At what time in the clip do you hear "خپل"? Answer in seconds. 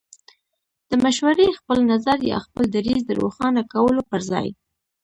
1.59-1.77, 2.45-2.63